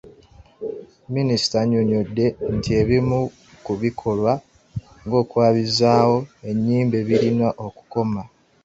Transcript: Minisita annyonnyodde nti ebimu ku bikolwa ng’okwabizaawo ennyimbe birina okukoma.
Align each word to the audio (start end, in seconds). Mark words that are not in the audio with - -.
Minisita 1.15 1.55
annyonnyodde 1.63 2.25
nti 2.55 2.69
ebimu 2.81 3.19
ku 3.65 3.73
bikolwa 3.81 4.33
ng’okwabizaawo 5.05 6.17
ennyimbe 6.49 6.99
birina 7.07 7.47
okukoma. 7.65 8.21